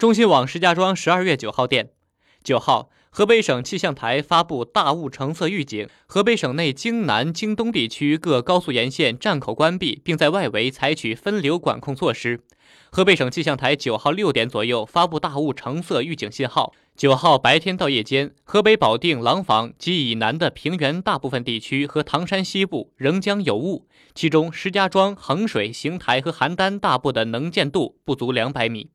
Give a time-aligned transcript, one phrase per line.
[0.00, 1.90] 中新网石家庄十二月九号电
[2.42, 12.40] 九号河北省气象台发布大雾橙色预警河北省内京南京东地区各高速沿线站口关闭并在外围采取分流管控措施。
[12.90, 16.72] 河北省气象台九号六点左右发布大雾橙色预警信号。
[16.96, 28.88] 九号白天到夜间河北保定廊坊及以南的平原大部分地区和唐山西部仍将有雾其中石家庄衡水邢台和邯郸大部的能见度不足两百米。